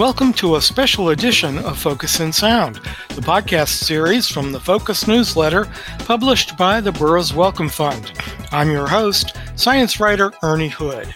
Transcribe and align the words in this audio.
Welcome 0.00 0.32
to 0.34 0.56
a 0.56 0.62
special 0.62 1.10
edition 1.10 1.58
of 1.58 1.78
Focus 1.78 2.20
in 2.20 2.32
Sound, 2.32 2.76
the 3.10 3.20
podcast 3.20 3.84
series 3.84 4.26
from 4.26 4.50
the 4.50 4.58
Focus 4.58 5.06
newsletter 5.06 5.70
published 5.98 6.56
by 6.56 6.80
the 6.80 6.90
Burroughs 6.90 7.34
Wellcome 7.34 7.68
Fund. 7.68 8.10
I'm 8.50 8.70
your 8.70 8.86
host, 8.86 9.36
science 9.56 10.00
writer 10.00 10.32
Ernie 10.42 10.68
Hood. 10.70 11.14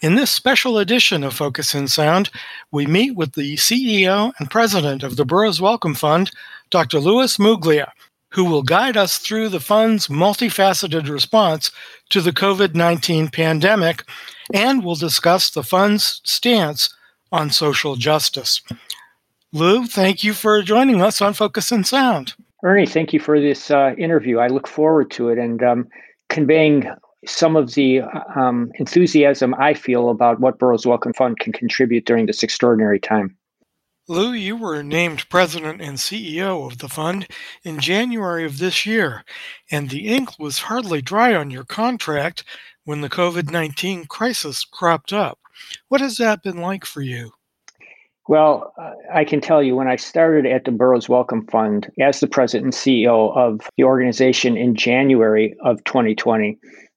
In 0.00 0.14
this 0.14 0.30
special 0.30 0.78
edition 0.78 1.22
of 1.22 1.34
Focus 1.34 1.74
in 1.74 1.86
Sound, 1.86 2.30
we 2.70 2.86
meet 2.86 3.14
with 3.14 3.32
the 3.32 3.56
CEO 3.56 4.32
and 4.38 4.50
president 4.50 5.02
of 5.02 5.16
the 5.16 5.26
Burroughs 5.26 5.60
Wellcome 5.60 5.94
Fund, 5.94 6.30
Dr. 6.70 6.98
Louis 6.98 7.36
Muglia, 7.36 7.90
who 8.30 8.46
will 8.46 8.62
guide 8.62 8.96
us 8.96 9.18
through 9.18 9.50
the 9.50 9.60
fund's 9.60 10.06
multifaceted 10.06 11.10
response 11.10 11.70
to 12.08 12.22
the 12.22 12.32
COVID 12.32 12.74
19 12.74 13.28
pandemic 13.28 14.04
and 14.54 14.82
will 14.82 14.94
discuss 14.94 15.50
the 15.50 15.62
fund's 15.62 16.22
stance 16.24 16.88
on 17.32 17.50
social 17.50 17.96
justice. 17.96 18.62
Lou, 19.52 19.86
thank 19.86 20.22
you 20.22 20.32
for 20.32 20.62
joining 20.62 21.02
us 21.02 21.20
on 21.20 21.34
Focus 21.34 21.72
in 21.72 21.84
Sound. 21.84 22.34
Ernie, 22.62 22.86
thank 22.86 23.12
you 23.12 23.18
for 23.18 23.40
this 23.40 23.70
uh, 23.70 23.94
interview. 23.98 24.38
I 24.38 24.46
look 24.46 24.68
forward 24.68 25.10
to 25.12 25.30
it 25.30 25.38
and 25.38 25.62
um, 25.62 25.88
conveying 26.28 26.88
some 27.26 27.56
of 27.56 27.74
the 27.74 28.02
um, 28.36 28.70
enthusiasm 28.76 29.54
I 29.58 29.74
feel 29.74 30.10
about 30.10 30.40
what 30.40 30.58
Burroughs 30.58 30.86
Wellcome 30.86 31.12
Fund 31.12 31.38
can 31.38 31.52
contribute 31.52 32.06
during 32.06 32.26
this 32.26 32.42
extraordinary 32.42 33.00
time. 33.00 33.36
Lou, 34.08 34.32
you 34.32 34.56
were 34.56 34.82
named 34.82 35.28
president 35.28 35.80
and 35.80 35.96
CEO 35.96 36.66
of 36.66 36.78
the 36.78 36.88
fund 36.88 37.28
in 37.62 37.78
January 37.78 38.44
of 38.44 38.58
this 38.58 38.84
year, 38.84 39.24
and 39.70 39.90
the 39.90 40.08
ink 40.08 40.38
was 40.38 40.58
hardly 40.58 41.00
dry 41.00 41.34
on 41.34 41.50
your 41.50 41.64
contract 41.64 42.42
when 42.84 43.00
the 43.00 43.08
COVID 43.08 43.50
19 43.50 44.06
crisis 44.06 44.64
cropped 44.64 45.12
up. 45.12 45.38
What 45.88 46.00
has 46.00 46.16
that 46.16 46.42
been 46.42 46.58
like 46.58 46.84
for 46.84 47.02
you? 47.02 47.32
Well, 48.28 48.72
uh, 48.78 48.92
I 49.12 49.24
can 49.24 49.40
tell 49.40 49.62
you 49.62 49.74
when 49.74 49.88
I 49.88 49.96
started 49.96 50.46
at 50.46 50.64
the 50.64 50.70
Burroughs 50.70 51.08
Wellcome 51.08 51.46
Fund 51.48 51.90
as 52.00 52.20
the 52.20 52.28
president 52.28 52.66
and 52.66 52.72
CEO 52.72 53.36
of 53.36 53.68
the 53.76 53.84
organization 53.84 54.56
in 54.56 54.76
January 54.76 55.56
of 55.64 55.82
2020, 55.84 56.56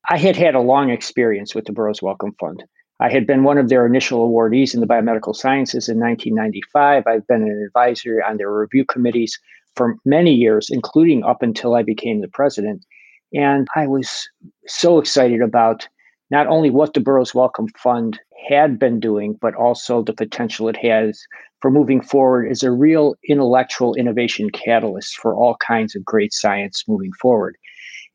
I 0.09 0.17
had 0.17 0.36
had 0.36 0.53
a 0.53 0.62
long 0.62 0.92
experience 0.92 1.56
with 1.56 1.66
the 1.66 1.72
Burroughs 1.72 2.02
Wellcome 2.02 2.36
Fund. 2.39 2.64
I 3.00 3.09
had 3.09 3.25
been 3.25 3.44
one 3.44 3.58
of 3.58 3.70
their 3.70 3.86
initial 3.86 4.30
awardees 4.30 4.73
in 4.73 4.81
the 4.81 4.88
biomedical 4.88 5.36
sciences 5.36 5.90
in 5.90 6.00
1995. 6.00 7.03
I've 7.08 7.28
been 7.28 7.42
an 7.42 7.64
advisor 7.66 8.23
on 8.23 8.38
their 8.38 8.52
review 8.52 8.86
committees 8.86 9.38
for 9.75 9.97
many 10.06 10.34
years, 10.34 10.69
including 10.69 11.23
up 11.23 11.42
until 11.42 11.75
I 11.75 11.84
became 11.84 12.22
the 12.22 12.30
president. 12.30 12.86
And 13.34 13.67
I 13.75 13.88
was 13.88 14.30
so 14.67 15.00
excited 15.00 15.42
about 15.42 15.88
not 16.36 16.47
only 16.47 16.69
what 16.69 16.94
the 16.94 17.00
Burroughs 17.00 17.33
Wellcome 17.33 17.69
Fund 17.81 18.19
had 18.50 18.78
been 18.78 19.00
doing, 19.00 19.38
but 19.39 19.55
also 19.55 20.03
the 20.03 20.11
potential 20.11 20.67
it 20.67 20.75
has 20.75 21.17
for 21.61 21.72
moving 21.72 22.02
forward 22.02 22.52
as 22.52 22.61
a 22.61 22.72
real 22.72 23.16
intellectual 23.30 23.95
innovation 23.95 24.50
catalyst 24.50 25.16
for 25.16 25.33
all 25.33 25.56
kinds 25.66 25.95
of 25.95 26.03
great 26.03 26.33
science 26.33 26.83
moving 26.89 27.13
forward. 27.22 27.56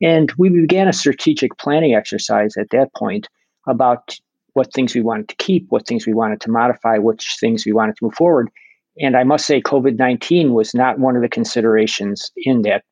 And 0.03 0.31
we 0.37 0.49
began 0.49 0.87
a 0.87 0.93
strategic 0.93 1.57
planning 1.57 1.95
exercise 1.95 2.55
at 2.57 2.69
that 2.69 2.93
point 2.95 3.27
about 3.67 4.15
what 4.53 4.71
things 4.71 4.93
we 4.93 5.01
wanted 5.01 5.27
to 5.29 5.35
keep, 5.37 5.65
what 5.69 5.87
things 5.87 6.05
we 6.05 6.13
wanted 6.13 6.41
to 6.41 6.51
modify, 6.51 6.99
which 6.99 7.37
things 7.39 7.65
we 7.65 7.73
wanted 7.73 7.95
to 7.95 8.05
move 8.05 8.13
forward. 8.13 8.51
And 8.99 9.17
I 9.17 9.23
must 9.23 9.47
say, 9.47 9.63
COVID 9.63 9.97
19 9.97 10.53
was 10.53 10.75
not 10.75 10.99
one 10.99 11.15
of 11.15 11.23
the 11.23 11.27
considerations 11.27 12.31
in 12.37 12.61
that 12.61 12.83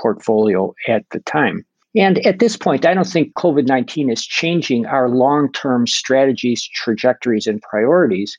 portfolio 0.00 0.72
at 0.88 1.04
the 1.10 1.20
time. 1.20 1.66
And 1.98 2.24
at 2.24 2.38
this 2.38 2.56
point, 2.56 2.86
I 2.86 2.94
don't 2.94 3.08
think 3.08 3.34
COVID 3.34 3.66
19 3.66 4.08
is 4.08 4.24
changing 4.24 4.86
our 4.86 5.08
long 5.08 5.50
term 5.52 5.86
strategies, 5.88 6.62
trajectories, 6.62 7.48
and 7.48 7.60
priorities. 7.60 8.38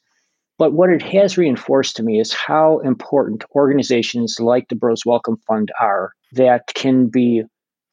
But 0.57 0.71
what 0.73 0.89
it 0.89 1.01
has 1.01 1.37
reinforced 1.37 1.97
to 1.97 2.03
me 2.03 2.21
is 2.21 2.33
how 2.33 2.79
important 2.79 3.43
organizations 3.55 4.39
like 4.39 4.69
the 4.69 4.75
Burroughs 4.75 5.05
Wellcome 5.05 5.41
Fund 5.45 5.71
are 5.79 6.13
that 6.33 6.67
can 6.73 7.07
be 7.07 7.43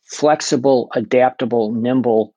flexible, 0.05 0.89
adaptable, 0.95 1.73
nimble, 1.73 2.33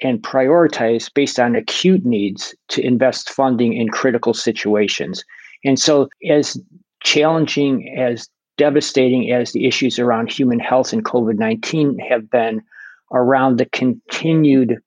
and 0.00 0.22
prioritize 0.22 1.12
based 1.12 1.40
on 1.40 1.56
acute 1.56 2.04
needs 2.04 2.54
to 2.68 2.80
invest 2.80 3.28
funding 3.28 3.72
in 3.72 3.88
critical 3.88 4.34
situations. 4.34 5.24
And 5.64 5.80
so, 5.80 6.08
as 6.30 6.60
challenging 7.02 7.92
as 7.98 8.28
devastating 8.56 9.30
as 9.30 9.52
the 9.52 9.66
issues 9.66 9.98
around 9.98 10.30
human 10.30 10.58
health 10.58 10.92
and 10.92 11.04
COVID 11.04 11.38
19 11.38 11.98
have 11.98 12.30
been 12.30 12.62
around 13.12 13.58
the 13.58 13.66
continued 13.66 14.78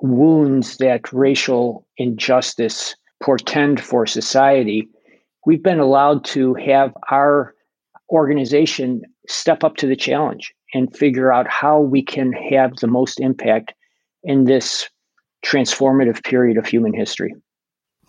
wounds 0.00 0.76
that 0.78 1.12
racial 1.12 1.86
injustice 1.96 2.94
portend 3.22 3.80
for 3.80 4.06
society, 4.06 4.88
we've 5.46 5.62
been 5.62 5.80
allowed 5.80 6.24
to 6.24 6.54
have 6.54 6.92
our 7.10 7.54
organization 8.10 9.02
step 9.28 9.64
up 9.64 9.76
to 9.76 9.86
the 9.86 9.96
challenge 9.96 10.52
and 10.74 10.94
figure 10.94 11.32
out 11.32 11.48
how 11.48 11.80
we 11.80 12.02
can 12.02 12.32
have 12.32 12.76
the 12.76 12.86
most 12.86 13.20
impact 13.20 13.72
in 14.22 14.44
this 14.44 14.88
transformative 15.44 16.22
period 16.24 16.56
of 16.56 16.66
human 16.66 16.92
history. 16.92 17.34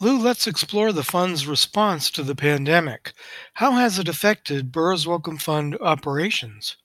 Lou, 0.02 0.20
let's 0.20 0.46
explore 0.46 0.92
the 0.92 1.04
fund's 1.04 1.48
response 1.48 2.12
to 2.12 2.24
the 2.24 2.36
pandemic. 2.36 3.14
How 3.54 3.72
has 3.72 3.98
it 3.98 4.10
affected 4.10 4.72
Burroughs 4.72 5.08
Wellcome 5.08 5.38
Fund 5.38 5.78
operations? 5.80 6.76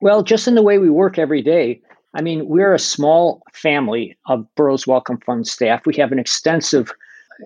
Well, 0.00 0.22
just 0.22 0.46
in 0.46 0.54
the 0.54 0.62
way 0.62 0.78
we 0.78 0.90
work 0.90 1.18
every 1.18 1.40
day. 1.40 1.80
I 2.14 2.20
mean, 2.20 2.46
we're 2.46 2.74
a 2.74 2.78
small 2.78 3.42
family 3.52 4.16
of 4.26 4.46
Burroughs 4.54 4.86
Wellcome 4.86 5.20
Fund 5.24 5.46
staff. 5.46 5.86
We 5.86 5.96
have 5.96 6.12
an 6.12 6.18
extensive, 6.18 6.92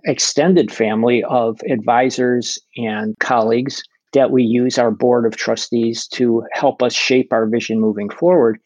extended 0.05 0.73
family 0.73 1.23
of 1.25 1.61
advisors 1.71 2.59
and 2.77 3.17
colleagues 3.21 3.83
that 4.13 4.31
we 4.31 4.43
use 4.43 4.77
our 4.77 4.91
board 4.91 5.25
of 5.25 5.37
trustees 5.37 6.07
to 6.09 6.45
help 6.53 6.83
us 6.83 6.95
shape 6.95 7.33
our 7.33 7.47
vision 7.47 7.81
moving 7.81 8.11
forward. 8.11 8.59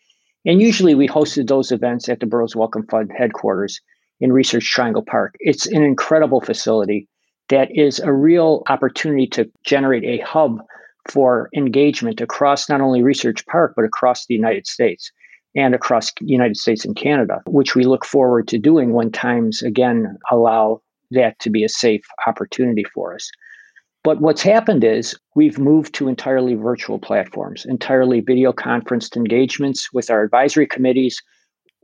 And 0.44 0.62
usually 0.62 0.94
we 0.94 1.08
hosted 1.08 1.48
those 1.48 1.70
events 1.70 2.08
at 2.08 2.20
the 2.20 2.26
Burroughs 2.26 2.56
Wellcome 2.56 2.86
Fund 2.86 3.12
headquarters 3.16 3.80
in 4.20 4.32
Research 4.32 4.70
Triangle 4.70 5.04
Park. 5.04 5.34
It's 5.40 5.66
an 5.66 5.82
incredible 5.82 6.40
facility 6.40 7.08
that 7.48 7.68
is 7.70 8.00
a 8.00 8.12
real 8.12 8.62
opportunity 8.68 9.26
to 9.28 9.50
generate 9.64 10.04
a 10.04 10.24
hub 10.24 10.60
for 11.08 11.48
engagement 11.56 12.20
across 12.20 12.68
not 12.68 12.80
only 12.80 13.02
Research 13.02 13.46
Park, 13.46 13.74
but 13.76 13.84
across 13.84 14.26
the 14.26 14.34
United 14.34 14.66
States 14.66 15.10
and 15.54 15.74
across 15.74 16.12
the 16.20 16.26
United 16.26 16.56
States 16.56 16.84
and 16.84 16.96
Canada, 16.96 17.40
which 17.46 17.74
we 17.74 17.84
look 17.84 18.04
forward 18.04 18.48
to 18.48 18.58
doing 18.58 18.92
when 18.92 19.10
times 19.10 19.62
again 19.62 20.16
allow 20.30 20.80
that 21.12 21.38
to 21.38 21.50
be 21.50 21.64
a 21.64 21.68
safe 21.68 22.02
opportunity 22.26 22.84
for 22.92 23.14
us. 23.14 23.30
But 24.02 24.20
what's 24.20 24.42
happened 24.42 24.84
is 24.84 25.16
we've 25.34 25.58
moved 25.58 25.94
to 25.94 26.08
entirely 26.08 26.54
virtual 26.54 26.98
platforms, 26.98 27.64
entirely 27.68 28.20
video 28.20 28.52
conferenced 28.52 29.16
engagements 29.16 29.92
with 29.92 30.10
our 30.10 30.22
advisory 30.22 30.66
committees, 30.66 31.20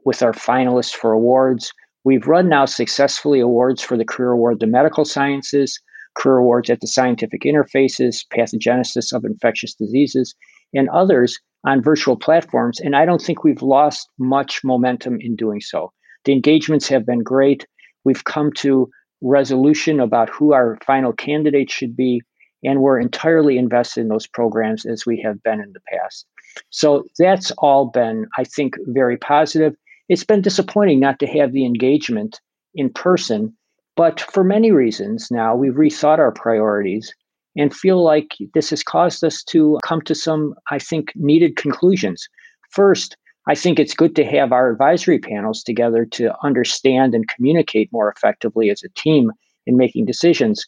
with 0.05 0.23
our 0.23 0.33
finalists 0.33 0.95
for 0.95 1.13
awards, 1.13 1.73
We've 2.05 2.27
run 2.27 2.49
now 2.49 2.65
successfully 2.65 3.41
awards 3.41 3.83
for 3.83 3.97
the 3.97 4.05
Career 4.05 4.33
Award 4.33 4.61
to 4.61 4.67
Medical 4.67 5.05
Sciences, 5.05 5.81
Career 6.17 6.39
Awards 6.39 6.69
at 6.69 6.81
the 6.81 6.87
Scientific 6.87 7.43
Interfaces, 7.43 8.27
Pathogenesis 8.33 9.13
of 9.13 9.25
Infectious 9.25 9.75
Diseases, 9.75 10.35
and 10.75 10.89
others 10.91 11.39
on 11.65 11.83
virtual 11.83 12.17
platforms. 12.17 12.81
And 12.81 12.97
I 12.97 13.05
don't 13.05 13.23
think 13.23 13.45
we've 13.45 13.63
lost 13.63 14.09
much 14.19 14.63
momentum 14.65 15.19
in 15.21 15.37
doing 15.37 15.61
so. 15.61 15.93
The 16.25 16.33
engagements 16.33 16.89
have 16.89 17.07
been 17.07 17.23
great. 17.23 17.67
We've 18.05 18.25
come 18.25 18.53
to 18.57 18.91
resolution 19.23 20.01
about 20.01 20.29
who 20.29 20.53
our 20.53 20.79
final 20.85 21.13
candidate 21.13 21.71
should 21.71 21.97
be, 21.97 22.21
and 22.65 22.81
we're 22.81 22.99
entirely 22.99 23.59
invested 23.59 24.01
in 24.01 24.09
those 24.09 24.27
programs 24.27 24.85
as 24.85 25.07
we 25.07 25.21
have 25.25 25.43
been 25.43 25.61
in 25.61 25.73
the 25.73 25.81
past. 25.93 26.27
So 26.71 27.05
that's 27.19 27.53
all 27.59 27.87
been, 27.87 28.27
I 28.37 28.45
think, 28.45 28.75
very 28.89 29.17
positive. 29.17 29.75
It's 30.09 30.25
been 30.25 30.43
disappointing 30.43 31.01
not 31.01 31.19
to 31.21 31.27
have 31.27 31.53
the 31.53 31.65
engagement 31.65 32.41
in 32.75 32.91
person, 32.91 33.57
but 33.97 34.21
for 34.21 34.43
many 34.43 34.73
reasons 34.73 35.29
now, 35.31 35.55
we've 35.55 35.75
rethought 35.75 36.19
our 36.19 36.33
priorities 36.33 37.15
and 37.57 37.75
feel 37.75 38.03
like 38.03 38.37
this 38.55 38.71
has 38.71 38.83
caused 38.83 39.23
us 39.23 39.43
to 39.45 39.79
come 39.85 40.01
to 40.03 40.15
some, 40.15 40.55
I 40.71 40.79
think, 40.79 41.13
needed 41.15 41.57
conclusions. 41.57 42.27
First, 42.71 43.17
I 43.47 43.55
think 43.55 43.79
it's 43.79 43.95
good 43.95 44.17
to 44.17 44.25
have 44.25 44.53
our 44.53 44.71
advisory 44.71 45.19
panels 45.19 45.63
together 45.63 46.07
to 46.13 46.33
understand 46.43 47.15
and 47.15 47.29
communicate 47.29 47.91
more 47.93 48.11
effectively 48.11 48.71
as 48.71 48.83
a 48.83 48.89
team 49.01 49.33
in 49.67 49.77
making 49.77 50.07
decisions. 50.07 50.65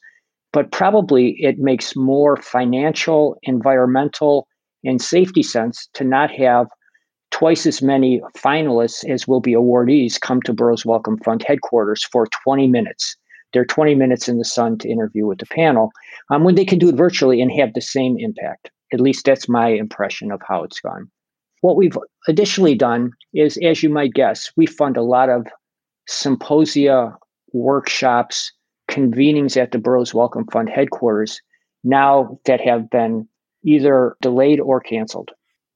But 0.52 0.72
probably 0.72 1.36
it 1.38 1.58
makes 1.58 1.96
more 1.96 2.36
financial, 2.36 3.38
environmental, 3.42 4.46
and 4.84 5.00
safety 5.00 5.42
sense 5.42 5.88
to 5.94 6.04
not 6.04 6.30
have 6.32 6.66
twice 7.34 7.66
as 7.66 7.82
many 7.82 8.20
finalists 8.36 9.04
as 9.10 9.26
will 9.26 9.40
be 9.40 9.54
awardees 9.54 10.20
come 10.20 10.40
to 10.42 10.52
Burroughs 10.52 10.86
Wellcome 10.86 11.18
Fund 11.18 11.44
headquarters 11.44 12.04
for 12.04 12.28
20 12.44 12.68
minutes. 12.68 13.16
They're 13.52 13.64
20 13.64 13.96
minutes 13.96 14.28
in 14.28 14.38
the 14.38 14.44
sun 14.44 14.78
to 14.78 14.88
interview 14.88 15.26
with 15.26 15.38
the 15.38 15.46
panel 15.46 15.90
um, 16.30 16.44
when 16.44 16.54
they 16.54 16.64
can 16.64 16.78
do 16.78 16.88
it 16.88 16.94
virtually 16.94 17.42
and 17.42 17.50
have 17.50 17.74
the 17.74 17.80
same 17.80 18.16
impact. 18.20 18.70
At 18.92 19.00
least 19.00 19.24
that's 19.24 19.48
my 19.48 19.70
impression 19.70 20.30
of 20.30 20.40
how 20.46 20.62
it's 20.62 20.78
gone. 20.78 21.10
What 21.60 21.74
we've 21.76 21.98
additionally 22.28 22.76
done 22.76 23.10
is, 23.32 23.58
as 23.64 23.82
you 23.82 23.90
might 23.90 24.14
guess, 24.14 24.52
we 24.56 24.66
fund 24.66 24.96
a 24.96 25.02
lot 25.02 25.28
of 25.28 25.44
symposia, 26.06 27.16
workshops, 27.52 28.52
convenings 28.88 29.56
at 29.56 29.72
the 29.72 29.78
Burroughs 29.78 30.14
Wellcome 30.14 30.46
Fund 30.52 30.68
headquarters 30.68 31.40
now 31.82 32.38
that 32.44 32.60
have 32.60 32.88
been 32.90 33.26
either 33.64 34.16
delayed 34.22 34.60
or 34.60 34.78
canceled, 34.78 35.32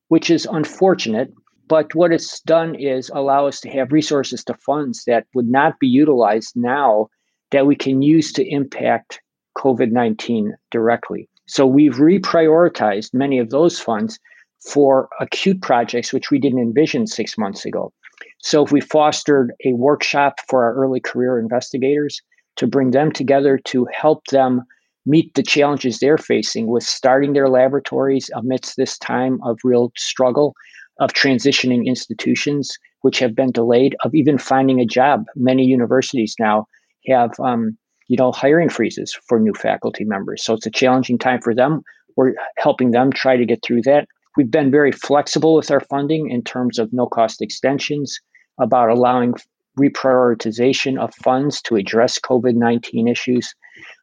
which 0.07 0.31
is 0.31 0.47
unfortunate. 0.47 1.33
But 1.69 1.95
what 1.95 2.13
it's 2.13 2.41
done 2.41 2.75
is 2.75 3.11
allow 3.15 3.47
us 3.47 3.61
to 3.61 3.69
have 3.71 3.93
resources 3.93 4.43
to 4.45 4.55
funds 4.55 5.05
that 5.07 5.27
would 5.35 5.49
not 5.49 5.79
be 5.79 5.87
utilized 5.87 6.53
now 6.57 7.09
that 7.51 7.67
we 7.67 7.77
can 7.77 8.03
use 8.03 8.33
to 8.33 8.49
impact 8.49 9.21
COVID 9.57 9.91
19 9.91 10.57
directly. 10.71 11.29
So 11.47 11.67
we've 11.67 11.97
reprioritized 11.97 13.13
many 13.13 13.39
of 13.39 13.51
those 13.51 13.79
funds 13.79 14.19
for 14.61 15.09
acute 15.21 15.61
projects, 15.63 16.13
which 16.13 16.31
we 16.31 16.39
didn't 16.39 16.59
envision 16.59 17.07
six 17.07 17.39
months 17.39 17.65
ago. 17.65 17.93
So 18.39 18.65
if 18.65 18.73
we 18.73 18.81
fostered 18.81 19.53
a 19.65 19.73
workshop 19.75 20.35
for 20.49 20.65
our 20.65 20.75
early 20.75 21.01
career 21.01 21.39
investigators 21.39 22.21
to 22.57 22.67
bring 22.67 22.91
them 22.91 23.13
together 23.13 23.59
to 23.67 23.87
help 23.93 24.25
them 24.27 24.63
meet 25.07 25.35
the 25.35 25.43
challenges 25.43 25.99
they're 25.99 26.19
facing 26.19 26.67
with 26.67 26.83
starting 26.83 27.33
their 27.33 27.49
laboratories 27.49 28.31
amidst 28.35 28.77
this 28.77 28.99
time 28.99 29.41
of 29.43 29.59
real 29.65 29.91
struggle, 29.97 30.55
of 30.99 31.13
transitioning 31.13 31.87
institutions 31.87 32.79
which 33.03 33.19
have 33.21 33.35
been 33.35 33.53
delayed, 33.53 33.97
of 34.05 34.15
even 34.15 34.39
finding 34.39 34.81
a 34.81 34.87
job. 34.87 35.25
Many 35.37 35.65
universities 35.65 36.35
now 36.39 36.67
have, 37.07 37.39
um, 37.41 37.77
you 38.09 38.17
know, 38.17 38.33
hiring 38.33 38.69
freezes 38.69 39.17
for 39.27 39.39
new 39.39 39.55
faculty 39.55 40.05
members. 40.05 40.45
So 40.45 40.55
it's 40.55 40.67
a 40.67 40.71
challenging 40.71 41.19
time 41.19 41.41
for 41.41 41.55
them. 41.55 41.83
We're 42.17 42.35
helping 42.57 42.91
them 42.91 43.13
try 43.13 43.37
to 43.37 43.47
get 43.47 43.63
through 43.63 43.83
that. 43.83 44.09
We've 44.37 44.51
been 44.51 44.71
very 44.71 44.93
flexible 44.93 45.55
with 45.55 45.71
our 45.71 45.81
funding 45.81 46.31
in 46.31 46.43
terms 46.43 46.79
of 46.79 46.93
no 46.93 47.07
cost 47.07 47.41
extensions, 47.41 48.19
about 48.61 48.91
allowing 48.91 49.35
reprioritization 49.79 50.99
of 50.99 51.15
funds 51.15 51.63
to 51.63 51.77
address 51.77 52.19
COVID 52.19 52.55
19 52.55 53.07
issues. 53.07 53.55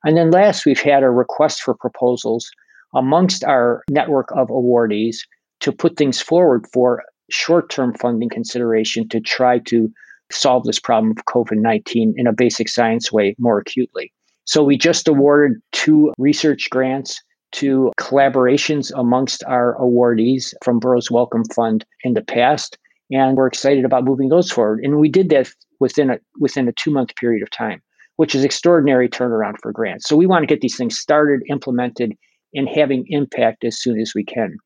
And 0.04 0.16
then 0.16 0.32
last, 0.32 0.66
we've 0.66 0.80
had 0.80 1.04
a 1.04 1.10
request 1.10 1.62
for 1.62 1.74
proposals 1.74 2.50
amongst 2.94 3.44
our 3.44 3.84
network 3.90 4.32
of 4.32 4.48
awardees 4.48 5.18
to 5.62 5.72
put 5.72 5.98
things 5.98 6.22
forward 6.22 6.66
for 6.72 7.04
short 7.30 7.70
term 7.70 7.94
funding 7.96 8.30
consideration 8.30 9.08
to 9.10 9.20
try 9.20 9.60
to 9.60 9.92
solve 10.32 10.64
this 10.64 10.80
problem 10.80 11.12
of 11.12 11.26
COVID 11.26 11.58
19 11.58 12.14
in 12.18 12.28
a 12.28 12.34
basic 12.34 12.70
science 12.70 13.12
way 13.12 13.36
more 13.38 13.60
acutely. 13.60 14.12
So 14.46 14.64
we 14.64 14.78
just 14.78 15.08
awarded 15.08 15.60
two 15.72 16.14
research 16.18 16.70
grants 16.70 17.22
to 17.54 17.92
collaborations 17.98 18.92
amongst 18.96 19.44
our 19.46 19.78
awardees 19.80 20.54
from 20.64 20.80
Burroughs 20.80 21.10
Wellcome 21.10 21.46
Fund 21.46 21.86
in 22.04 22.14
the 22.14 22.22
past. 22.22 22.78
And 23.12 23.38
we're 23.38 23.48
excited 23.48 23.86
about 23.86 24.04
moving 24.04 24.30
those 24.30 24.52
forward. 24.52 24.82
And 24.84 25.00
we 25.00 25.10
did 25.10 25.30
that 25.30 25.50
within 25.80 26.10
a 26.10 26.20
within 26.40 26.68
a 26.68 26.74
two 26.74 26.92
month 26.92 27.16
period 27.16 27.44
of 27.44 27.50
time, 27.50 27.82
which 28.18 28.36
is 28.36 28.44
extraordinary 28.44 29.08
turnaround 29.08 29.56
for 29.62 29.72
grants. 29.72 30.08
So 30.08 30.16
we 30.16 30.26
want 30.26 30.44
to 30.44 30.48
get 30.48 30.62
these 30.62 30.76
things 30.76 30.98
started, 30.98 31.42
implemented, 31.50 32.14
and 32.54 32.68
having 32.68 33.06
impact 33.08 33.64
as 33.64 33.80
soon 33.80 34.00
as 34.00 34.14
we 34.16 34.24
can. 34.24 34.58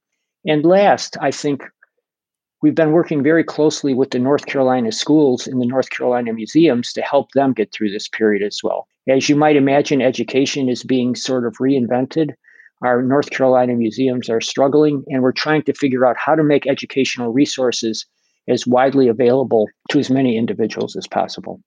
And 0.46 0.66
last, 0.66 1.18
I 1.22 1.32
think 1.32 1.64
we've 2.62 2.76
been 2.76 2.92
working 2.92 3.24
very 3.24 3.44
closely 3.44 3.94
with 3.94 4.12
the 4.12 4.20
North 4.20 4.46
Carolina 4.46 4.92
schools 4.92 5.48
and 5.48 5.62
the 5.62 5.66
North 5.66 5.90
Carolina 5.90 6.34
museums 6.34 6.94
to 6.94 7.02
help 7.02 7.32
them 7.32 7.54
get 7.54 7.72
through 7.72 7.92
this 7.92 8.08
period 8.08 8.46
as 8.46 8.60
well. 8.64 8.88
As 9.08 9.30
you 9.30 9.36
might 9.36 9.56
imagine, 9.56 10.02
education 10.02 10.70
is 10.70 10.84
being 10.84 11.16
sort 11.16 11.46
of 11.46 11.56
reinvented. 11.60 12.32
Our 12.82 13.02
North 13.02 13.32
Carolina 13.32 13.76
museums 13.76 14.30
are 14.30 14.40
struggling, 14.40 15.04
and 15.08 15.22
we're 15.22 15.32
trying 15.34 15.64
to 15.64 15.74
figure 15.74 16.06
out 16.06 16.16
how 16.18 16.36
to 16.36 16.44
make 16.44 16.68
educational 16.68 17.34
resources 17.34 18.06
as 18.48 18.66
widely 18.66 19.08
available 19.08 19.68
to 19.90 20.00
as 20.00 20.10
many 20.10 20.38
individuals 20.38 20.96
as 20.96 21.08
possible. 21.08 21.62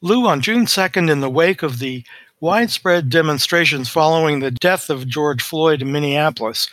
Lou, 0.00 0.26
on 0.26 0.40
June 0.40 0.66
2nd, 0.66 1.10
in 1.10 1.20
the 1.20 1.30
wake 1.30 1.62
of 1.62 1.78
the 1.78 2.04
widespread 2.44 3.08
demonstrations 3.08 3.88
following 3.88 4.40
the 4.40 4.50
death 4.50 4.90
of 4.90 5.08
George 5.08 5.42
Floyd 5.42 5.80
in 5.80 5.90
Minneapolis, 5.90 6.68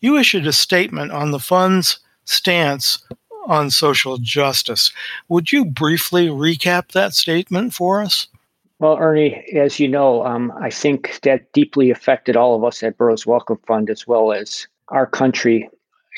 you 0.00 0.16
issued 0.16 0.46
a 0.46 0.52
statement 0.52 1.10
on 1.10 1.32
the 1.32 1.40
fund's 1.40 1.98
stance 2.24 3.04
on 3.48 3.68
social 3.68 4.18
justice. 4.18 4.92
Would 5.28 5.50
you 5.50 5.64
briefly 5.64 6.28
recap 6.28 6.92
that 6.92 7.12
statement 7.12 7.74
for 7.74 8.00
us? 8.02 8.28
Well, 8.78 8.98
Ernie, 8.98 9.44
as 9.52 9.80
you 9.80 9.88
know, 9.88 10.24
um, 10.24 10.52
I 10.60 10.70
think 10.70 11.18
that 11.22 11.52
deeply 11.52 11.90
affected 11.90 12.36
all 12.36 12.54
of 12.54 12.62
us 12.62 12.84
at 12.84 12.96
Burroughs 12.96 13.26
Wellcome 13.26 13.58
Fund 13.66 13.90
as 13.90 14.06
well 14.06 14.32
as 14.32 14.68
our 14.90 15.06
country 15.06 15.68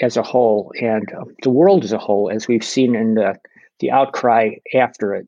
as 0.02 0.18
a 0.18 0.22
whole 0.22 0.70
and 0.82 1.10
uh, 1.14 1.24
the 1.42 1.50
world 1.50 1.82
as 1.82 1.92
a 1.92 1.98
whole, 1.98 2.28
as 2.28 2.46
we've 2.46 2.62
seen 2.62 2.94
in 2.94 3.14
the, 3.14 3.40
the 3.80 3.90
outcry 3.90 4.50
after 4.74 5.14
it. 5.14 5.26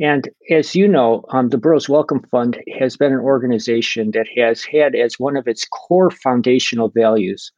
And 0.00 0.28
as 0.50 0.74
you 0.74 0.88
know, 0.88 1.24
um, 1.30 1.50
the 1.50 1.58
Burroughs 1.58 1.88
Wellcome 1.88 2.24
Fund 2.30 2.60
has 2.78 2.96
been 2.96 3.12
an 3.12 3.20
organization 3.20 4.10
that 4.10 4.26
has 4.36 4.64
had 4.64 4.94
as 4.94 5.20
one 5.20 5.36
of 5.36 5.46
its 5.46 5.64
core 5.66 6.10
foundational 6.10 6.88
values 6.88 7.52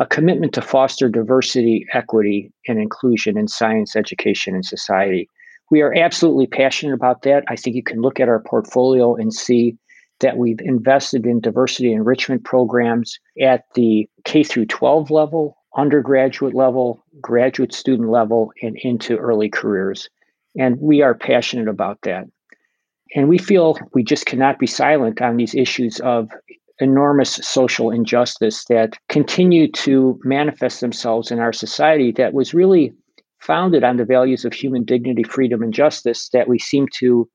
a 0.00 0.06
commitment 0.06 0.52
to 0.52 0.60
foster 0.60 1.08
diversity, 1.08 1.86
equity, 1.92 2.52
and 2.66 2.80
inclusion 2.80 3.38
in 3.38 3.46
science, 3.46 3.94
education, 3.94 4.54
and 4.54 4.64
society. 4.64 5.28
We 5.70 5.82
are 5.82 5.94
absolutely 5.94 6.46
passionate 6.46 6.94
about 6.94 7.22
that. 7.22 7.44
I 7.48 7.56
think 7.56 7.76
you 7.76 7.82
can 7.82 8.00
look 8.00 8.18
at 8.18 8.28
our 8.28 8.40
portfolio 8.40 9.14
and 9.14 9.32
see 9.32 9.76
that 10.20 10.36
we've 10.36 10.60
invested 10.60 11.26
in 11.26 11.40
diversity 11.40 11.92
enrichment 11.92 12.44
programs 12.44 13.18
at 13.40 13.64
the 13.74 14.08
K 14.24 14.42
through 14.42 14.66
12 14.66 15.10
level, 15.10 15.56
undergraduate 15.76 16.54
level, 16.54 17.04
graduate 17.20 17.72
student 17.72 18.10
level, 18.10 18.52
and 18.62 18.76
into 18.82 19.16
early 19.16 19.48
careers. 19.48 20.08
And 20.56 20.78
we 20.80 21.02
are 21.02 21.14
passionate 21.14 21.68
about 21.68 21.98
that. 22.02 22.24
And 23.14 23.28
we 23.28 23.38
feel 23.38 23.78
we 23.92 24.02
just 24.02 24.26
cannot 24.26 24.58
be 24.58 24.66
silent 24.66 25.20
on 25.22 25.36
these 25.36 25.54
issues 25.54 26.00
of 26.00 26.30
enormous 26.80 27.34
social 27.36 27.90
injustice 27.90 28.64
that 28.68 28.96
continue 29.08 29.70
to 29.70 30.18
manifest 30.24 30.80
themselves 30.80 31.30
in 31.30 31.38
our 31.38 31.52
society 31.52 32.10
that 32.12 32.34
was 32.34 32.54
really 32.54 32.92
founded 33.38 33.84
on 33.84 33.96
the 33.96 34.04
values 34.04 34.44
of 34.44 34.52
human 34.52 34.84
dignity, 34.84 35.22
freedom, 35.22 35.62
and 35.62 35.72
justice 35.72 36.28
that 36.32 36.48
we 36.48 36.58
seem 36.58 36.88
to 36.98 37.28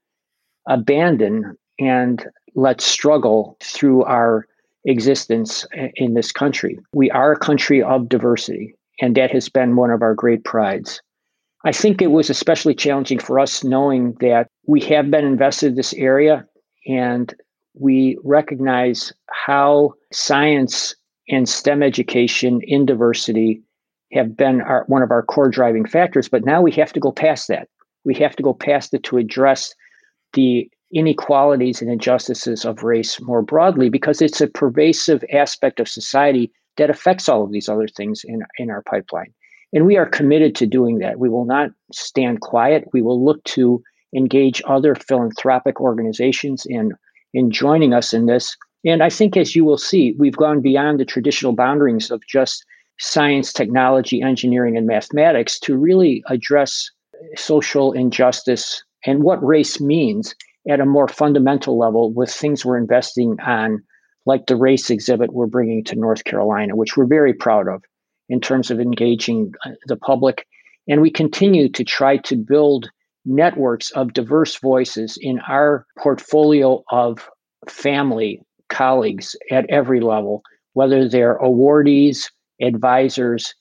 abandon 0.68 1.56
and 1.80 2.28
let 2.56 2.82
struggle 2.82 3.56
through 3.64 4.04
our 4.04 4.46
existence 4.86 5.66
in 5.96 6.14
this 6.14 6.32
country. 6.32 6.78
We 6.94 7.12
are 7.12 7.34
a 7.34 7.40
country 7.40 7.82
of 7.82 8.10
diversity, 8.10 8.74
and 9.00 9.16
that 9.16 9.32
has 9.32 9.50
been 9.50 9.76
one 9.76 9.92
of 9.92 10.02
our 10.02 10.16
great 10.16 10.44
prides. 10.44 11.02
I 11.66 11.72
think 11.74 12.02
it 12.02 12.08
was 12.12 12.30
especially 12.30 12.74
challenging 12.74 13.20
for 13.20 13.40
us 13.40 13.64
knowing 13.64 14.14
that 14.22 14.48
we 14.66 14.80
have 14.82 15.12
been 15.12 15.26
invested 15.26 15.68
in 15.68 15.76
this 15.76 15.94
area 15.94 16.46
and 16.88 17.34
we 17.74 18.18
recognize 18.24 19.12
how 19.30 19.94
science 20.12 20.96
and 21.28 21.48
STEM 21.48 21.84
education 21.84 22.62
in 22.64 22.86
diversity 22.86 23.62
have 24.14 24.36
been 24.36 24.62
our, 24.62 24.86
one 24.88 25.04
of 25.04 25.12
our 25.12 25.22
core 25.22 25.50
driving 25.50 25.86
factors. 25.86 26.30
But 26.30 26.46
now 26.46 26.62
we 26.62 26.72
have 26.72 26.94
to 26.94 27.00
go 27.00 27.12
past 27.12 27.48
that. 27.50 27.68
We 28.06 28.16
have 28.16 28.36
to 28.38 28.44
go 28.44 28.54
past 28.54 28.94
it 28.94 29.04
to 29.04 29.18
address 29.18 29.74
the 30.34 30.70
inequalities 30.92 31.82
and 31.82 31.92
injustices 31.92 32.66
of 32.66 32.84
race 32.84 33.22
more 33.22 33.42
broadly 33.42 33.90
because 33.90 34.22
it's 34.22 34.42
a 34.42 34.48
pervasive 34.48 35.24
aspect 35.32 35.80
of 35.80 35.88
society 35.88 36.52
that 36.78 36.90
affects 36.90 37.30
all 37.30 37.44
of 37.44 37.52
these 37.52 37.70
other 37.70 37.88
things 37.88 38.22
in, 38.24 38.42
in 38.58 38.70
our 38.70 38.82
pipeline. 38.84 39.34
And 39.74 39.86
we 39.86 39.98
are 39.98 40.06
committed 40.06 40.56
to 40.56 40.66
doing 40.66 41.00
that. 41.00 41.20
We 41.20 41.30
will 41.30 41.46
not 41.46 41.70
stand 41.94 42.42
quiet. 42.42 42.86
We 42.92 43.02
will 43.02 43.24
look 43.24 43.44
to 43.46 43.84
engage 44.16 44.62
other 44.66 44.96
philanthropic 44.96 45.80
organizations 45.80 46.66
in 46.68 46.94
in 47.34 47.52
joining 47.52 47.94
us 47.94 48.12
in 48.12 48.26
this. 48.26 48.58
And 48.84 49.04
I 49.04 49.10
think, 49.10 49.38
as 49.38 49.56
you 49.56 49.64
will 49.64 49.78
see, 49.78 50.16
we've 50.18 50.36
gone 50.36 50.62
beyond 50.62 51.00
the 51.00 51.06
traditional 51.06 51.54
boundaries 51.54 52.10
of 52.10 52.26
just 52.28 52.66
science, 52.98 53.54
technology, 53.54 54.22
engineering, 54.22 54.78
and 54.78 54.88
mathematics 54.88 55.60
to 55.60 55.78
really 55.78 56.24
address 56.28 56.90
social 57.36 57.92
injustice 57.92 58.84
and 59.06 59.24
what 59.24 59.44
race 59.46 59.80
means 59.80 60.34
at 60.70 60.80
a 60.80 60.86
more 60.86 61.08
fundamental 61.08 61.78
level 61.78 62.12
with 62.12 62.32
things 62.32 62.66
we're 62.66 62.78
investing 62.78 63.38
on, 63.42 63.82
like 64.26 64.48
the 64.48 64.56
race 64.56 64.90
exhibit 64.90 65.34
we're 65.34 65.46
bringing 65.46 65.84
to 65.84 65.96
North 65.96 66.24
Carolina, 66.24 66.76
which 66.76 66.98
we're 66.98 67.06
very 67.06 67.34
proud 67.34 67.68
of 67.68 67.84
in 68.30 68.40
terms 68.40 68.72
of 68.72 68.80
engaging 68.80 69.54
uh, 69.66 69.72
the 69.88 69.98
public. 69.98 70.46
And 70.88 71.02
we 71.02 71.12
continue 71.12 71.70
to 71.70 71.84
try 71.84 72.18
to 72.18 72.36
build 72.36 72.90
networks 73.26 73.92
of 73.92 74.14
diverse 74.14 74.58
voices 74.60 75.18
in 75.22 75.40
our 75.48 75.86
portfolio 75.98 76.84
of 76.92 77.30
family 77.68 78.42
colleagues 78.70 79.36
at 79.52 79.70
every 79.70 80.00
level, 80.00 80.42
whether 80.74 81.08
they're 81.08 81.38
awardees, 81.40 82.30
advisors, 82.62 83.54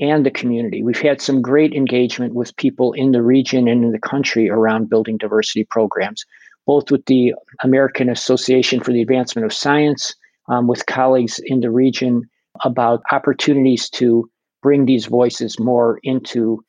and 0.00 0.24
the 0.24 0.30
community. 0.30 0.82
We've 0.82 1.00
had 1.00 1.20
some 1.20 1.42
great 1.42 1.72
engagement 1.72 2.34
with 2.34 2.56
people 2.56 2.92
in 2.92 3.12
the 3.12 3.22
region 3.22 3.66
and 3.66 3.84
in 3.84 3.92
the 3.92 3.98
country 3.98 4.48
around 4.48 4.90
building 4.90 5.16
diversity 5.16 5.66
programs, 5.68 6.24
both 6.66 6.90
with 6.90 7.04
the 7.06 7.34
American 7.62 8.08
Association 8.08 8.80
for 8.80 8.92
the 8.92 9.02
Advancement 9.02 9.44
of 9.44 9.52
Science, 9.52 10.14
um, 10.48 10.66
with 10.66 10.86
colleagues 10.86 11.40
in 11.44 11.60
the 11.60 11.70
region 11.70 12.22
about 12.64 13.02
opportunities 13.12 13.88
to 13.90 14.28
bring 14.62 14.86
these 14.86 15.06
voices 15.06 15.58
more 15.58 16.00
into 16.02 16.64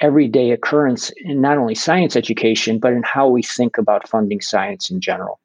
everyday 0.00 0.50
occurrence 0.50 1.10
in 1.24 1.40
not 1.40 1.58
only 1.58 1.74
science 1.74 2.16
education, 2.16 2.78
but 2.78 2.92
in 2.92 3.02
how 3.02 3.28
we 3.28 3.42
think 3.42 3.78
about 3.78 4.08
funding 4.08 4.40
science 4.40 4.90
in 4.90 5.00
general. 5.00 5.38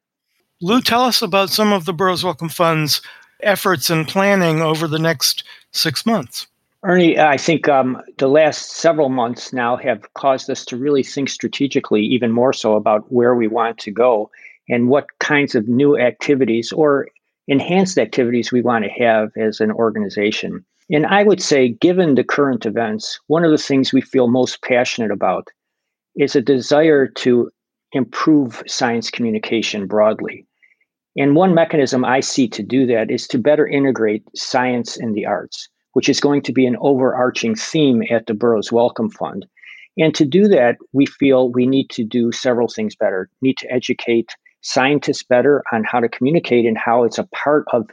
Lou, 0.60 0.80
tell 0.80 1.02
us 1.02 1.22
about 1.22 1.50
some 1.50 1.72
of 1.72 1.84
the 1.84 1.92
Burroughs 1.92 2.24
Wellcome 2.24 2.48
Fund's 2.48 3.00
efforts 3.40 3.88
and 3.88 4.08
planning 4.08 4.60
over 4.60 4.88
the 4.88 4.98
next 4.98 5.44
six 5.70 6.04
months. 6.04 6.48
Ernie, 6.84 7.18
I 7.18 7.36
think 7.36 7.68
um, 7.68 8.00
the 8.18 8.28
last 8.28 8.72
several 8.72 9.08
months 9.08 9.52
now 9.52 9.76
have 9.76 10.12
caused 10.14 10.48
us 10.48 10.64
to 10.66 10.76
really 10.76 11.02
think 11.02 11.28
strategically, 11.28 12.02
even 12.02 12.30
more 12.32 12.52
so, 12.52 12.74
about 12.74 13.10
where 13.12 13.34
we 13.34 13.48
want 13.48 13.78
to 13.78 13.90
go 13.90 14.30
and 14.68 14.88
what 14.88 15.06
kinds 15.18 15.54
of 15.54 15.66
new 15.66 15.98
activities 15.98 16.72
or 16.72 17.08
enhanced 17.48 17.98
activities 17.98 18.52
we 18.52 18.62
want 18.62 18.84
to 18.84 19.04
have 19.04 19.30
as 19.36 19.58
an 19.60 19.72
organization. 19.72 20.64
And 20.90 21.06
I 21.06 21.24
would 21.24 21.42
say, 21.42 21.70
given 21.80 22.14
the 22.14 22.24
current 22.24 22.64
events, 22.64 23.18
one 23.26 23.44
of 23.44 23.50
the 23.50 23.58
things 23.58 23.92
we 23.92 24.00
feel 24.00 24.28
most 24.28 24.62
passionate 24.62 25.10
about 25.10 25.48
is 26.16 26.36
a 26.36 26.42
desire 26.42 27.06
to 27.06 27.50
improve 27.92 28.62
science 28.66 29.10
communication 29.10 29.86
broadly. 29.86 30.46
And 31.16 31.34
one 31.34 31.54
mechanism 31.54 32.04
I 32.04 32.20
see 32.20 32.48
to 32.48 32.62
do 32.62 32.86
that 32.86 33.10
is 33.10 33.26
to 33.28 33.38
better 33.38 33.66
integrate 33.66 34.24
science 34.36 34.96
and 34.96 35.14
the 35.14 35.26
arts, 35.26 35.68
which 35.94 36.08
is 36.08 36.20
going 36.20 36.42
to 36.42 36.52
be 36.52 36.66
an 36.66 36.76
overarching 36.80 37.54
theme 37.54 38.02
at 38.10 38.26
the 38.26 38.34
Burroughs 38.34 38.70
Wellcome 38.70 39.10
Fund. 39.10 39.46
And 39.96 40.14
to 40.14 40.24
do 40.24 40.48
that, 40.48 40.76
we 40.92 41.06
feel 41.06 41.50
we 41.50 41.66
need 41.66 41.90
to 41.90 42.04
do 42.04 42.30
several 42.30 42.68
things 42.68 42.94
better. 42.94 43.28
Need 43.42 43.56
to 43.58 43.72
educate 43.72 44.36
scientists 44.60 45.22
better 45.22 45.62
on 45.72 45.84
how 45.84 46.00
to 46.00 46.08
communicate 46.08 46.66
and 46.66 46.76
how 46.76 47.04
it's 47.04 47.18
a 47.18 47.28
part 47.34 47.64
of 47.72 47.88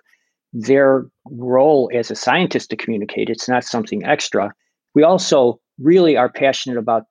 their 0.53 1.05
role 1.31 1.89
as 1.93 2.09
a 2.09 2.15
scientist 2.15 2.69
to 2.69 2.75
communicate. 2.75 3.29
It's 3.29 3.49
not 3.49 3.63
something 3.63 4.05
extra. 4.05 4.53
We 4.93 5.03
also 5.03 5.59
really 5.79 6.15
are 6.15 6.29
passionate 6.29 6.77
about 6.77 7.03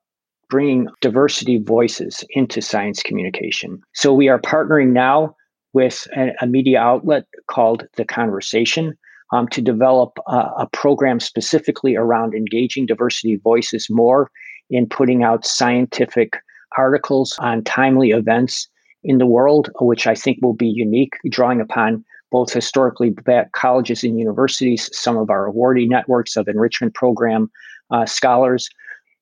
bringing 0.49 0.87
diversity 1.01 1.57
voices 1.59 2.23
into 2.31 2.61
science 2.61 3.01
communication. 3.01 3.81
So 3.93 4.13
we 4.13 4.29
are 4.29 4.39
partnering 4.39 4.91
now 4.91 5.35
with 5.73 6.07
a, 6.15 6.31
a 6.41 6.47
media 6.47 6.79
outlet 6.79 7.25
called 7.49 7.87
The 7.97 8.05
Conversation 8.05 8.97
um, 9.33 9.47
to 9.49 9.61
develop 9.61 10.17
a, 10.27 10.37
a 10.59 10.69
program 10.71 11.19
specifically 11.19 11.95
around 11.95 12.33
engaging 12.33 12.85
diversity 12.85 13.35
voices 13.35 13.87
more 13.89 14.29
in 14.69 14.87
putting 14.87 15.23
out 15.23 15.45
scientific 15.45 16.37
articles 16.77 17.35
on 17.39 17.63
timely 17.63 18.11
events 18.11 18.67
in 19.05 19.19
the 19.19 19.25
world, 19.25 19.69
which 19.79 20.07
I 20.07 20.15
think 20.15 20.39
will 20.41 20.53
be 20.53 20.67
unique, 20.67 21.13
drawing 21.29 21.61
upon 21.61 22.03
both 22.31 22.51
historically 22.51 23.11
black 23.11 23.51
colleges 23.53 24.03
and 24.03 24.19
universities, 24.19 24.89
some 24.91 25.15
of 25.15 25.29
our 25.29 25.49
awardee 25.49 25.87
networks 25.87 26.35
of 26.35 26.47
enrichment 26.47 26.93
program 26.95 27.49
uh, 27.91 28.05
scholars, 28.05 28.67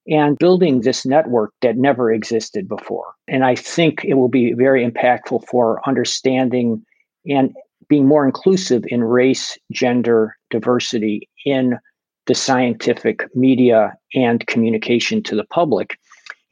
and 0.08 0.38
building 0.38 0.82
this 0.82 1.06
network 1.06 1.54
that 1.62 1.78
never 1.78 2.12
existed 2.12 2.68
before. 2.68 3.14
And 3.28 3.44
I 3.46 3.56
think 3.56 4.04
it 4.04 4.16
will 4.16 4.30
be 4.30 4.54
very 4.54 4.90
impactful 4.90 5.46
for 5.48 5.80
understanding 5.88 6.84
and 7.30 7.54
being 7.90 8.08
more 8.08 8.26
inclusive 8.26 8.84
in 8.88 9.04
race, 9.04 9.58
gender, 9.72 10.36
diversity 10.50 11.30
in 11.46 11.78
the 12.26 12.36
scientific 12.36 13.28
media 13.36 13.94
and 14.16 14.48
communication 14.48 15.22
to 15.24 15.36
the 15.36 15.46
public 15.46 15.98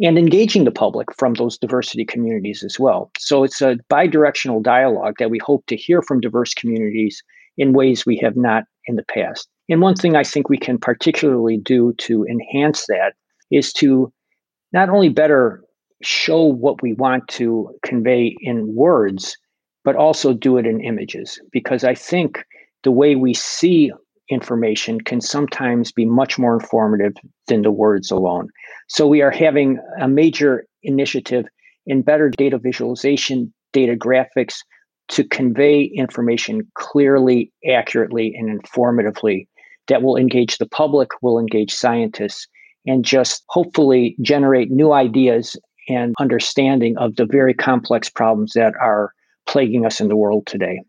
and 0.01 0.17
engaging 0.17 0.63
the 0.63 0.71
public 0.71 1.07
from 1.15 1.35
those 1.35 1.57
diversity 1.57 2.03
communities 2.03 2.63
as 2.63 2.79
well. 2.79 3.11
So 3.19 3.43
it's 3.43 3.61
a 3.61 3.77
bi-directional 3.87 4.61
dialogue 4.61 5.15
that 5.19 5.29
we 5.29 5.39
hope 5.39 5.65
to 5.67 5.75
hear 5.75 6.01
from 6.01 6.19
diverse 6.19 6.53
communities 6.53 7.21
in 7.57 7.73
ways 7.73 8.05
we 8.05 8.17
have 8.23 8.35
not 8.35 8.63
in 8.87 8.95
the 8.95 9.03
past. 9.03 9.47
And 9.69 9.81
one 9.81 9.95
thing 9.95 10.15
I 10.15 10.23
think 10.23 10.49
we 10.49 10.57
can 10.57 10.77
particularly 10.77 11.57
do 11.57 11.93
to 11.99 12.25
enhance 12.25 12.85
that 12.87 13.13
is 13.51 13.71
to 13.73 14.11
not 14.73 14.89
only 14.89 15.09
better 15.09 15.63
show 16.01 16.43
what 16.43 16.81
we 16.81 16.93
want 16.93 17.27
to 17.27 17.69
convey 17.85 18.35
in 18.41 18.73
words, 18.73 19.37
but 19.83 19.95
also 19.95 20.33
do 20.33 20.57
it 20.57 20.65
in 20.65 20.81
images. 20.81 21.39
Because 21.51 21.83
I 21.83 21.93
think 21.93 22.43
the 22.83 22.91
way 22.91 23.15
we 23.15 23.33
see 23.33 23.91
information 24.31 25.01
can 25.01 25.21
sometimes 25.21 25.91
be 25.91 26.05
much 26.05 26.39
more 26.39 26.53
informative 26.53 27.13
than 27.47 27.61
the 27.61 27.71
words 27.71 28.09
alone. 28.09 28.47
So 28.87 29.07
we 29.07 29.21
are 29.21 29.31
having 29.31 29.79
a 29.99 30.07
major 30.07 30.65
initiative 30.83 31.45
in 31.85 32.01
better 32.01 32.29
data 32.29 32.57
visualization, 32.57 33.53
data 33.73 33.95
graphics 33.95 34.59
to 35.09 35.23
convey 35.25 35.91
information 35.95 36.61
clearly, 36.75 37.51
accurately, 37.69 38.33
and 38.37 38.61
informatively 38.61 39.47
that 39.87 40.01
will 40.01 40.15
engage 40.15 40.57
the 40.57 40.67
public, 40.67 41.09
will 41.21 41.37
engage 41.37 41.73
scientists, 41.73 42.47
and 42.85 43.03
just 43.03 43.43
hopefully 43.49 44.15
generate 44.21 44.71
new 44.71 44.93
ideas 44.93 45.57
and 45.89 46.15
understanding 46.19 46.97
of 46.97 47.15
the 47.15 47.25
very 47.25 47.53
complex 47.53 48.09
problems 48.09 48.53
that 48.53 48.73
are 48.79 49.11
plaguing 49.47 49.85
us 49.85 49.99
in 49.99 50.07
the 50.07 50.15
world 50.15 50.45
today. 50.45 50.81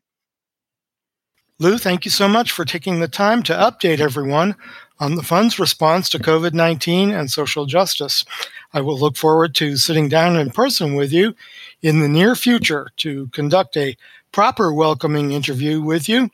Lou, 1.58 1.78
thank 1.78 2.04
you 2.04 2.10
so 2.10 2.26
much 2.26 2.50
for 2.50 2.64
taking 2.64 3.00
the 3.00 3.08
time 3.08 3.42
to 3.44 3.52
update 3.52 4.00
everyone 4.00 4.56
on 4.98 5.14
the 5.14 5.22
fund's 5.22 5.58
response 5.58 6.08
to 6.08 6.18
COVID 6.18 6.54
19 6.54 7.10
and 7.10 7.30
social 7.30 7.66
justice. 7.66 8.24
I 8.72 8.80
will 8.80 8.98
look 8.98 9.16
forward 9.16 9.54
to 9.56 9.76
sitting 9.76 10.08
down 10.08 10.36
in 10.36 10.50
person 10.50 10.94
with 10.94 11.12
you 11.12 11.34
in 11.82 12.00
the 12.00 12.08
near 12.08 12.34
future 12.34 12.88
to 12.98 13.28
conduct 13.28 13.76
a 13.76 13.96
proper 14.32 14.72
welcoming 14.72 15.32
interview 15.32 15.80
with 15.80 16.08
you 16.08 16.30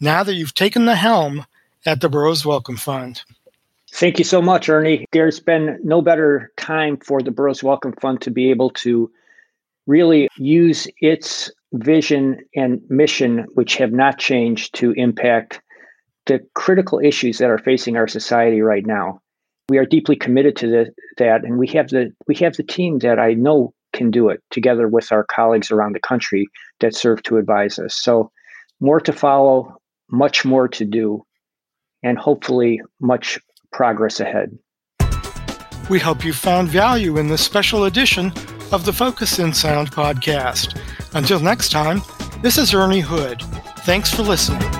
now 0.00 0.22
that 0.22 0.34
you've 0.34 0.54
taken 0.54 0.84
the 0.84 0.96
helm 0.96 1.46
at 1.86 2.00
the 2.00 2.08
Burroughs 2.08 2.44
Wellcome 2.44 2.76
Fund. 2.76 3.22
Thank 3.90 4.18
you 4.18 4.24
so 4.24 4.42
much, 4.42 4.68
Ernie. 4.68 5.06
There's 5.12 5.40
been 5.40 5.80
no 5.82 6.02
better 6.02 6.52
time 6.56 6.98
for 6.98 7.22
the 7.22 7.30
Burroughs 7.30 7.62
Wellcome 7.62 7.94
Fund 7.94 8.20
to 8.22 8.30
be 8.30 8.50
able 8.50 8.70
to 8.70 9.10
really 9.86 10.28
use 10.36 10.86
its 11.00 11.50
vision 11.72 12.38
and 12.54 12.80
mission, 12.88 13.46
which 13.54 13.76
have 13.76 13.92
not 13.92 14.18
changed, 14.18 14.74
to 14.76 14.92
impact 14.92 15.60
the 16.26 16.40
critical 16.54 17.00
issues 17.02 17.38
that 17.38 17.50
are 17.50 17.58
facing 17.58 17.96
our 17.96 18.08
society 18.08 18.60
right 18.60 18.86
now. 18.86 19.20
We 19.68 19.78
are 19.78 19.86
deeply 19.86 20.16
committed 20.16 20.56
to 20.56 20.66
the, 20.66 20.90
that, 21.18 21.44
and 21.44 21.58
we 21.58 21.68
have 21.68 21.88
the 21.88 22.12
we 22.26 22.36
have 22.36 22.56
the 22.56 22.62
team 22.62 23.00
that 23.00 23.18
I 23.18 23.34
know 23.34 23.74
can 23.92 24.10
do 24.10 24.28
it 24.28 24.42
together 24.50 24.88
with 24.88 25.12
our 25.12 25.24
colleagues 25.24 25.70
around 25.70 25.94
the 25.94 26.00
country 26.00 26.46
that 26.80 26.94
serve 26.94 27.22
to 27.24 27.36
advise 27.36 27.78
us. 27.78 27.94
So, 27.94 28.30
more 28.80 29.00
to 29.00 29.12
follow, 29.12 29.76
much 30.10 30.44
more 30.44 30.68
to 30.68 30.84
do, 30.84 31.24
and 32.02 32.18
hopefully 32.18 32.80
much 33.00 33.38
progress 33.72 34.20
ahead. 34.20 34.56
We 35.90 35.98
hope 35.98 36.24
you 36.24 36.32
found 36.32 36.68
value 36.68 37.16
in 37.16 37.28
this 37.28 37.42
special 37.42 37.84
edition 37.84 38.32
of 38.72 38.84
the 38.84 38.92
Focus 38.92 39.38
in 39.38 39.52
Sound 39.52 39.90
podcast. 39.90 40.80
Until 41.14 41.40
next 41.40 41.70
time, 41.70 42.02
this 42.42 42.58
is 42.58 42.74
Ernie 42.74 43.00
Hood. 43.00 43.42
Thanks 43.84 44.12
for 44.12 44.22
listening. 44.22 44.77